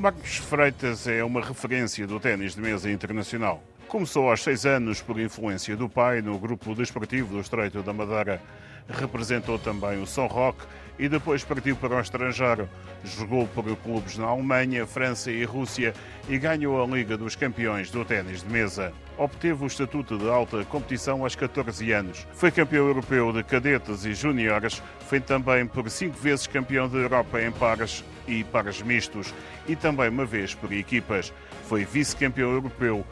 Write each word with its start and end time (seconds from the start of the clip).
Marcos 0.00 0.36
Freitas 0.36 1.06
é 1.06 1.22
uma 1.22 1.42
referência 1.42 2.06
do 2.06 2.18
ténis 2.18 2.54
de 2.54 2.60
mesa 2.62 2.90
internacional. 2.90 3.62
Começou 3.86 4.30
aos 4.30 4.42
seis 4.42 4.64
anos 4.64 5.02
por 5.02 5.20
influência 5.20 5.76
do 5.76 5.90
pai 5.90 6.22
no 6.22 6.38
grupo 6.38 6.74
desportivo 6.74 7.34
do 7.34 7.40
Estreito 7.40 7.82
da 7.82 7.92
Madeira. 7.92 8.40
Representou 8.88 9.58
também 9.58 10.00
o 10.00 10.06
São 10.06 10.26
Roque 10.26 10.64
e 11.00 11.08
depois 11.08 11.42
partiu 11.42 11.74
para 11.74 11.96
o 11.96 12.00
estrangeiro. 12.00 12.68
Jogou 13.02 13.48
por 13.48 13.64
clubes 13.78 14.18
na 14.18 14.26
Alemanha, 14.26 14.86
França 14.86 15.30
e 15.32 15.42
Rússia 15.44 15.94
e 16.28 16.38
ganhou 16.38 16.80
a 16.80 16.86
Liga 16.86 17.16
dos 17.16 17.34
Campeões 17.34 17.90
do 17.90 18.04
Ténis 18.04 18.42
de 18.42 18.50
Mesa. 18.50 18.92
Obteve 19.16 19.64
o 19.64 19.66
estatuto 19.66 20.18
de 20.18 20.28
alta 20.28 20.62
competição 20.66 21.22
aos 21.22 21.34
14 21.34 21.90
anos. 21.90 22.26
Foi 22.34 22.50
campeão 22.50 22.86
europeu 22.86 23.32
de 23.32 23.42
cadetes 23.42 24.04
e 24.04 24.12
júniores. 24.12 24.82
Foi 25.08 25.20
também 25.20 25.66
por 25.66 25.88
cinco 25.90 26.18
vezes 26.18 26.46
campeão 26.46 26.86
da 26.86 26.98
Europa 26.98 27.40
em 27.40 27.50
pares 27.50 28.04
e 28.28 28.44
pares 28.44 28.82
mistos 28.82 29.34
e 29.66 29.74
também 29.74 30.10
uma 30.10 30.26
vez 30.26 30.54
por 30.54 30.70
equipas. 30.70 31.32
Foi 31.64 31.82
vice-campeão 31.82 32.50
europeu 32.52 33.06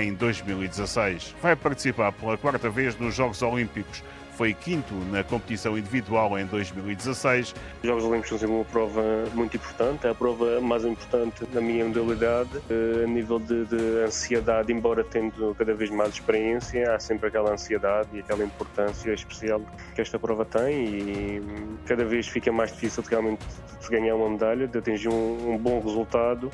em 0.00 0.14
2016. 0.14 1.34
Vai 1.42 1.56
participar 1.56 2.12
pela 2.12 2.38
quarta 2.38 2.70
vez 2.70 2.96
nos 2.96 3.16
Jogos 3.16 3.42
Olímpicos 3.42 4.02
foi 4.36 4.54
quinto 4.54 4.94
na 5.10 5.22
competição 5.22 5.76
individual 5.76 6.38
em 6.38 6.46
2016. 6.46 7.54
Os 7.82 7.88
Jogos 7.88 8.04
Olímpicos 8.04 8.40
são 8.40 8.56
uma 8.56 8.64
prova 8.64 9.02
muito 9.34 9.56
importante, 9.56 10.06
é 10.06 10.10
a 10.10 10.14
prova 10.14 10.60
mais 10.60 10.84
importante 10.84 11.46
na 11.52 11.60
minha 11.60 11.84
modalidade, 11.84 12.50
eh, 12.70 13.04
a 13.04 13.06
nível 13.06 13.38
de, 13.38 13.64
de, 13.66 14.04
ansiedade, 14.04 14.72
embora 14.72 15.04
tendo 15.04 15.54
cada 15.56 15.74
vez 15.74 15.90
mais 15.90 16.14
experiência, 16.14 16.94
há 16.94 16.98
sempre 16.98 17.28
aquela 17.28 17.52
ansiedade 17.52 18.08
e 18.14 18.20
aquela 18.20 18.44
importância 18.44 19.12
especial 19.12 19.60
que 19.94 20.00
esta 20.00 20.18
prova 20.18 20.44
tem 20.44 20.84
e 20.84 21.42
cada 21.86 22.04
vez 22.04 22.26
fica 22.26 22.50
mais 22.50 22.72
difícil 22.72 23.02
de 23.02 23.10
realmente 23.10 23.44
de 23.80 23.88
ganhar 23.88 24.14
uma 24.14 24.30
medalha, 24.30 24.66
de 24.66 24.78
atingir 24.78 25.08
um, 25.08 25.52
um 25.52 25.58
bom 25.58 25.80
resultado 25.80 26.50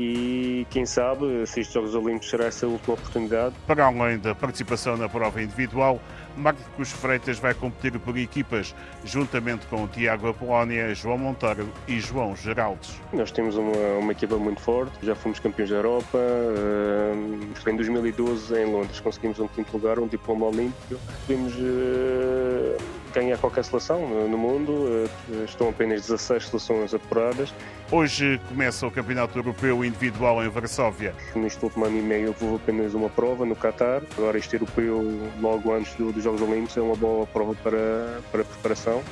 e 0.00 0.66
quem 0.70 0.86
sabe 0.86 1.46
se 1.46 1.60
estes 1.60 1.74
Jogos 1.74 1.94
Olímpicos 1.94 2.30
será 2.30 2.46
essa 2.46 2.66
última 2.66 2.94
oportunidade. 2.94 3.54
Para 3.66 3.84
além 3.84 4.18
da 4.18 4.34
participação 4.34 4.96
na 4.96 5.10
prova 5.10 5.42
individual, 5.42 6.00
Marcos 6.36 6.90
Freitas 6.90 7.38
vai 7.38 7.52
competir 7.52 7.98
por 7.98 8.16
equipas, 8.16 8.74
juntamente 9.04 9.66
com 9.66 9.86
Tiago 9.86 10.28
Apolónia, 10.28 10.94
João 10.94 11.18
Monteiro 11.18 11.68
e 11.86 12.00
João 12.00 12.34
Geraldes. 12.34 12.98
Nós 13.12 13.30
temos 13.30 13.56
uma, 13.56 13.76
uma 13.98 14.12
equipa 14.12 14.36
muito 14.36 14.62
forte, 14.62 14.92
já 15.02 15.14
fomos 15.14 15.38
campeões 15.38 15.68
da 15.68 15.76
Europa, 15.76 16.18
uh, 16.18 17.70
em 17.70 17.76
2012 17.76 18.54
em 18.54 18.64
Londres 18.64 19.00
conseguimos 19.00 19.38
um 19.38 19.48
quinto 19.48 19.76
lugar, 19.76 19.98
um 19.98 20.06
diploma 20.06 20.46
olímpico, 20.46 20.98
podemos 21.26 21.54
uh, 21.56 22.76
ganhar 23.12 23.36
qualquer 23.38 23.64
seleção 23.64 24.00
no 24.28 24.38
mundo, 24.38 24.72
uh, 24.72 25.44
estão 25.44 25.68
apenas 25.68 26.02
16 26.02 26.46
seleções 26.46 26.94
apuradas. 26.94 27.52
Hoje 27.90 28.40
começa 28.48 28.86
o 28.86 28.90
Campeonato 28.90 29.36
Europeu 29.36 29.84
Individual 29.90 30.44
em 30.44 30.48
Varsóvia. 30.48 31.12
Neste 31.34 31.64
último 31.64 31.84
ano 31.84 31.98
e 31.98 32.02
meio 32.02 32.34
houve 32.40 32.56
apenas 32.56 32.94
uma 32.94 33.08
prova 33.08 33.44
no 33.44 33.56
Qatar, 33.56 34.02
agora 34.16 34.38
este 34.38 34.54
europeu 34.54 35.02
logo 35.40 35.74
antes 35.74 35.94
do 35.94 36.12
dos 36.12 36.22
Jogos 36.22 36.40
Olímpicos 36.40 36.76
é 36.76 36.80
uma 36.80 36.94
boa 36.94 37.26
prova 37.26 37.54
para, 37.56 38.20
para 38.30 38.44
preparação 38.44 39.02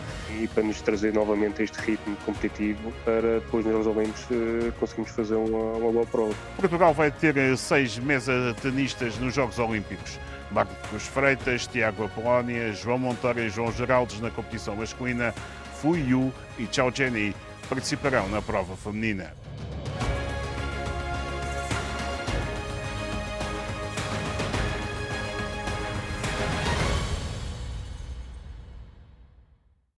e 0.41 0.47
para 0.47 0.63
nos 0.63 0.81
trazer 0.81 1.13
novamente 1.13 1.63
este 1.63 1.79
ritmo 1.81 2.17
competitivo 2.25 2.93
para 3.05 3.41
depois 3.41 3.65
nos 3.67 3.85
Jogos 3.85 3.97
Olímpicos 3.97 4.27
eh, 4.31 4.73
conseguirmos 4.79 5.11
fazer 5.13 5.35
uma, 5.35 5.73
uma 5.79 5.93
boa 5.93 6.07
prova. 6.07 6.35
Portugal 6.57 6.95
vai 6.95 7.11
ter 7.11 7.37
eh, 7.37 7.57
seis 7.57 7.99
mesa 7.99 8.55
tenistas 8.63 9.19
nos 9.19 9.35
Jogos 9.35 9.59
Olímpicos. 9.59 10.19
Marcos 10.51 11.03
Freitas, 11.09 11.67
Tiago 11.67 12.05
Apolónia, 12.05 12.73
João 12.73 12.99
Monteiro 12.99 13.41
e 13.41 13.51
João 13.51 13.73
Geraldes 13.73 14.21
na 14.21 14.31
competição 14.31 14.77
masculina, 14.77 15.35
Fui 15.83 16.01
Yu 16.09 16.33
e 16.59 16.67
Chao 16.71 16.91
Jenny 16.95 17.35
participarão 17.69 18.29
na 18.29 18.41
prova 18.41 18.77
feminina. 18.77 19.33